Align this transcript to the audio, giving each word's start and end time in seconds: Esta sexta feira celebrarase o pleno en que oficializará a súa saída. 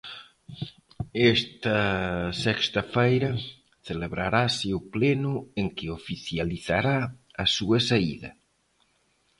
Esta 1.33 1.79
sexta 2.43 2.81
feira 2.95 3.31
celebrarase 3.87 4.67
o 4.79 4.81
pleno 4.95 5.33
en 5.59 5.67
que 5.77 5.87
oficializará 5.99 6.97
a 7.43 7.45
súa 7.55 7.79
saída. 7.89 8.29